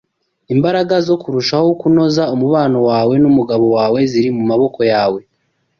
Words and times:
Imbaraga 0.53 0.95
zo 1.07 1.15
kurushaho 1.21 1.67
kunoza 1.79 2.23
umubano 2.35 2.79
wawe 2.89 3.13
numugabo 3.21 3.65
wawe 3.77 3.99
ziri 4.11 4.29
mumaboko 4.37 4.79
yawe 4.91 5.21